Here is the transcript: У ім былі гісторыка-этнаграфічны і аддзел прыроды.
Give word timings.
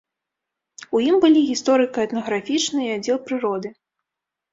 У 0.99 1.01
ім 1.07 1.15
былі 1.25 1.43
гісторыка-этнаграфічны 1.49 2.81
і 2.87 2.95
аддзел 2.95 3.21
прыроды. 3.29 3.69